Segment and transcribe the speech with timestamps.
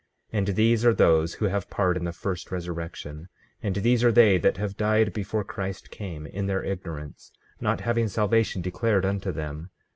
[0.33, 3.29] 15:24 And these are those who have part in the first resurrection;
[3.61, 8.07] and these are they that have died before Christ came, in their ignorance, not having
[8.07, 9.69] salvation declared unto them.